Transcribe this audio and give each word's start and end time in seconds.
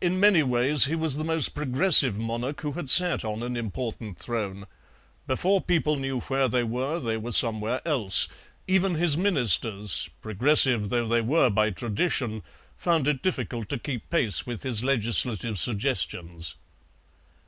In 0.00 0.18
many 0.18 0.42
ways 0.42 0.86
he 0.86 0.96
was 0.96 1.14
the 1.16 1.22
most 1.22 1.50
progressive 1.50 2.18
monarch 2.18 2.62
who 2.62 2.72
had 2.72 2.90
sat 2.90 3.24
on 3.24 3.44
an 3.44 3.56
important 3.56 4.18
throne; 4.18 4.64
before 5.28 5.60
people 5.60 5.94
knew 5.94 6.18
where 6.22 6.48
they 6.48 6.64
were, 6.64 6.98
they 6.98 7.16
were 7.16 7.30
somewhere 7.30 7.80
else. 7.86 8.26
Even 8.66 8.96
his 8.96 9.16
Ministers, 9.16 10.10
progressive 10.20 10.88
though 10.88 11.06
they 11.06 11.20
were 11.20 11.48
by 11.48 11.70
tradition, 11.70 12.42
found 12.76 13.06
it 13.06 13.22
difficult 13.22 13.68
to 13.68 13.78
keep 13.78 14.10
pace 14.10 14.44
with 14.44 14.64
his 14.64 14.82
legislative 14.82 15.56
suggestions. 15.56 16.56